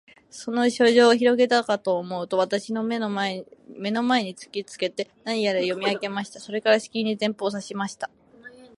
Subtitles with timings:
[0.31, 3.41] その書状をひろげたかとおもうと、私の眼の前
[4.23, 6.39] に突きつけて、何やら読み上げました。
[6.39, 8.09] それから、しきりに前方を指さしました。